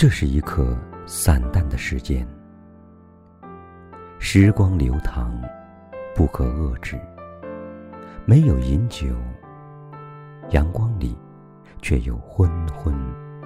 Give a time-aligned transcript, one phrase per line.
[0.00, 0.74] 这是一刻
[1.04, 2.26] 散淡的时间，
[4.18, 5.30] 时光流淌，
[6.14, 6.98] 不可遏制。
[8.24, 9.08] 没有饮酒，
[10.52, 11.14] 阳光里
[11.82, 12.94] 却有昏昏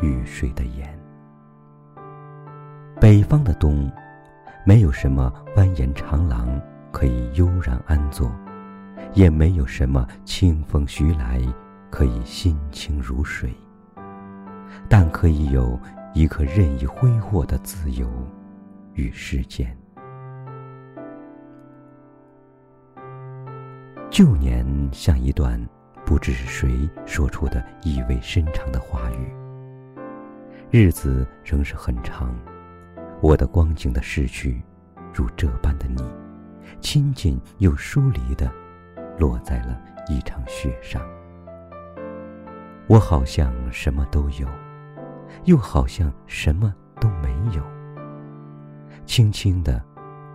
[0.00, 0.96] 欲睡的眼。
[3.00, 3.90] 北方的冬，
[4.64, 6.48] 没有什么蜿蜒长廊
[6.92, 8.30] 可以悠然安坐，
[9.12, 11.42] 也没有什么清风徐来
[11.90, 13.52] 可以心清如水，
[14.88, 15.76] 但可以有。
[16.14, 18.08] 一颗任意挥霍的自由
[18.94, 19.76] 与时间。
[24.08, 25.60] 旧年像一段
[26.06, 29.34] 不知是谁说出的意味深长的话语。
[30.70, 32.32] 日子仍是很长，
[33.20, 34.62] 我的光景的逝去，
[35.12, 36.00] 如这般的你，
[36.80, 38.48] 亲近又疏离的，
[39.18, 41.02] 落在了一场雪上。
[42.86, 44.46] 我好像什么都有。
[45.44, 47.62] 又好像什么都没有。
[49.06, 49.82] 轻轻的，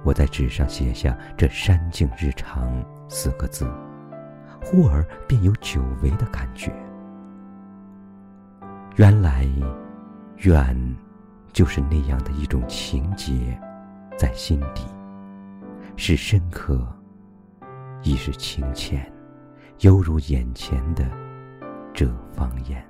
[0.03, 2.71] 我在纸上写下这“山静日长”
[3.09, 3.67] 四个字，
[4.63, 6.71] 忽而便有久违的感觉。
[8.95, 9.47] 原来，
[10.37, 10.95] 远，
[11.51, 13.59] 就是那样的一种情结，
[14.17, 14.83] 在心底，
[15.95, 16.85] 是深刻，
[18.03, 19.11] 亦是清浅，
[19.79, 21.05] 犹如眼前的
[21.93, 22.88] 这方言。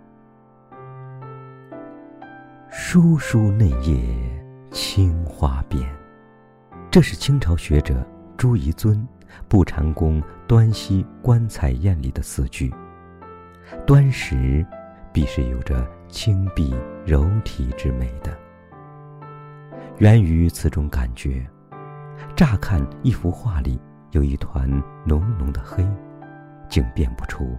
[2.92, 4.02] 疏疏嫩叶
[4.72, 5.88] 青花边，
[6.90, 8.04] 这是清朝学者
[8.36, 8.98] 朱彝尊
[9.48, 12.74] 《不禅宫端溪观彩宴》里的四句。
[13.86, 14.66] 端石，
[15.14, 16.76] 必是有着清碧
[17.06, 18.36] 柔体之美的。
[20.00, 21.48] 源于此种感觉，
[22.36, 23.80] 乍看一幅画里
[24.14, 24.68] 有一团
[25.06, 25.88] 浓浓的黑，
[26.68, 27.56] 竟辨不出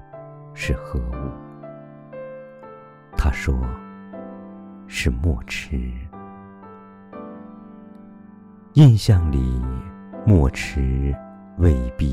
[0.55, 1.31] 是何物。
[3.17, 3.57] 他说。
[4.93, 5.81] 是墨池，
[8.73, 9.39] 印象里，
[10.27, 11.15] 墨池
[11.59, 12.13] 未必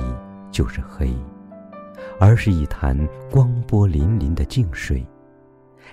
[0.52, 1.12] 就是黑，
[2.20, 2.96] 而是一潭
[3.32, 5.04] 光波粼粼的静水。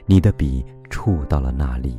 [0.04, 1.98] 你的笔触到了那里，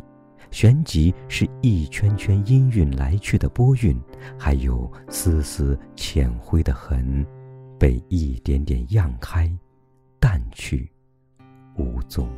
[0.52, 4.00] 旋即是一圈圈氤氲来去的波韵，
[4.38, 7.26] 还有丝丝浅灰的痕，
[7.80, 9.52] 被一点点漾开，
[10.20, 10.88] 淡去，
[11.76, 12.30] 无踪。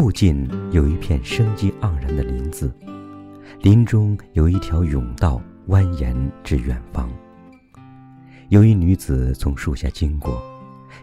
[0.00, 2.72] 附近有一片生机盎然的林子，
[3.60, 5.38] 林中有一条甬道
[5.68, 7.06] 蜿蜒至远方。
[8.48, 10.42] 有一女子从树下经过，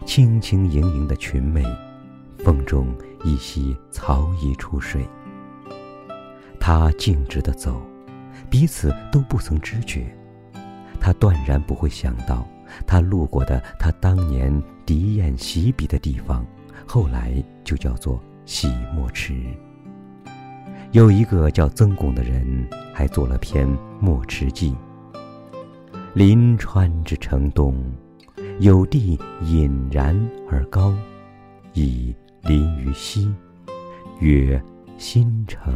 [0.04, 1.64] 轻轻盈盈的裙袂，
[2.38, 2.92] 风中
[3.22, 5.06] 一袭草衣出水。
[6.58, 7.80] 她径直的走，
[8.50, 10.12] 彼此都不曾知觉。
[10.98, 12.44] 她断然不会想到，
[12.84, 14.52] 她路过的她当年
[14.84, 16.44] 敌砚习笔的地方，
[16.84, 18.20] 后来就叫做。
[18.48, 19.34] 洗墨池，
[20.92, 23.68] 有一个叫曾巩的人，还做了篇
[24.00, 24.74] 《墨池记》。
[26.14, 27.78] 临川之城东，
[28.58, 30.18] 有地隐然
[30.50, 30.94] 而高，
[31.74, 33.30] 以临于西，
[34.18, 34.58] 曰
[34.96, 35.74] 新城。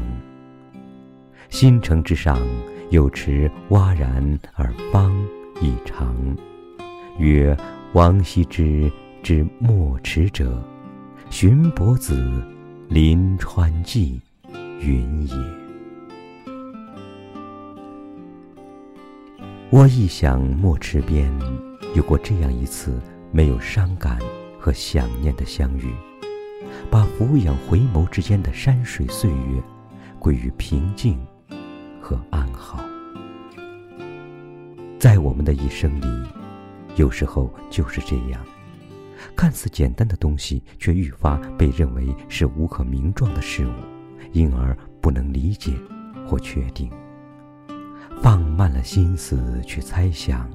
[1.51, 2.41] 新城之上，
[2.89, 5.15] 有池洼然而方
[5.61, 6.17] 以长，
[7.19, 7.55] 曰
[7.93, 8.91] 王羲之
[9.23, 10.59] 之墨池者，
[11.29, 12.43] 寻伯子。
[12.93, 14.21] 临川记，
[14.79, 15.35] 云也。
[19.71, 21.33] 我忆想墨池边，
[21.95, 23.01] 有过这样一次
[23.31, 24.19] 没有伤感
[24.61, 25.91] 和想念的相遇，
[26.91, 29.63] 把俯仰回眸之间的山水岁月，
[30.19, 31.19] 归于平静
[31.99, 32.85] 和安好。
[34.99, 36.29] 在我们的一生里，
[36.97, 38.45] 有时候就是这样。
[39.37, 43.73] 看似简单的东西，却愈发被认为是无可名状的事物，
[44.33, 45.73] 因而不能理解
[46.27, 46.91] 或确定。
[48.21, 50.49] 放慢了心思去猜想，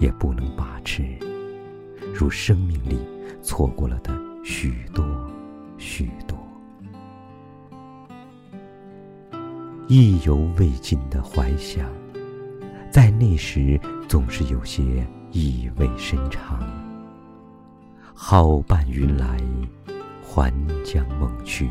[0.00, 1.16] 也不能把持，
[2.12, 2.98] 如生命里
[3.40, 4.12] 错过了的
[4.42, 5.04] 许多
[5.78, 6.36] 许多，
[9.86, 11.88] 意犹未尽的怀想，
[12.90, 16.81] 在那时总是有些意味深长。
[18.14, 19.36] 好伴云来，
[20.22, 20.52] 还
[20.84, 21.68] 将梦去，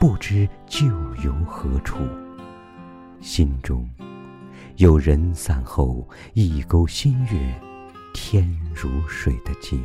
[0.00, 0.86] 不知旧
[1.22, 1.98] 游何处。
[3.20, 3.88] 心中
[4.76, 7.60] 有人散后，一钩新月，
[8.12, 9.84] 天如水的景。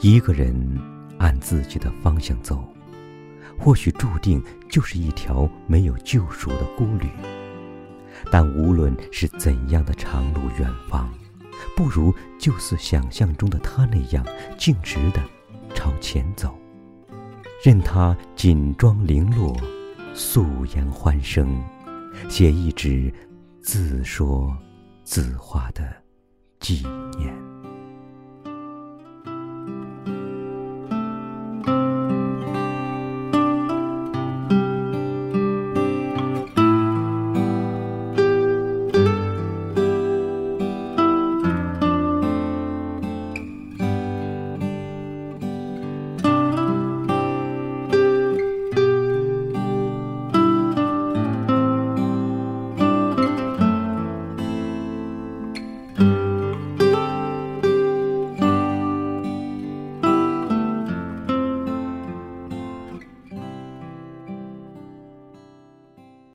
[0.00, 0.54] 一个人
[1.18, 2.62] 按自己的方向走，
[3.58, 7.08] 或许注定就是一条没有救赎的孤旅。
[8.30, 11.12] 但无论是怎样的长路远方，
[11.76, 14.24] 不如就似想象中的他那样，
[14.56, 15.20] 径直的
[15.74, 16.58] 朝前走，
[17.62, 19.56] 任他锦装零落，
[20.14, 21.62] 素颜欢声，
[22.28, 23.12] 写一纸
[23.62, 24.56] 自说
[25.04, 25.84] 自话的
[26.60, 26.86] 纪
[27.18, 27.45] 念。